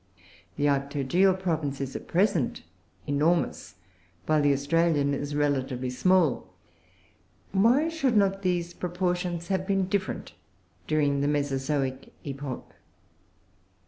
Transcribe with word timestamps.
The 0.55 0.65
Arctogaeal 0.67 1.37
province 1.39 1.79
is 1.79 1.95
at 1.95 2.07
present 2.07 2.63
enormous, 3.05 3.75
while 4.25 4.41
the 4.41 4.51
Australian 4.51 5.13
is 5.13 5.35
relatively 5.35 5.91
small. 5.91 6.47
Why 7.51 7.87
should 7.87 8.17
not 8.17 8.41
these 8.41 8.73
proportions 8.73 9.49
have 9.49 9.67
been 9.67 9.85
different 9.85 10.33
during 10.87 11.21
the 11.21 11.27
Mesozoic 11.27 12.11
epoch? 12.23 12.73